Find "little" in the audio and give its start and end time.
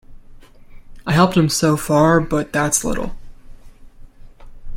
2.83-3.15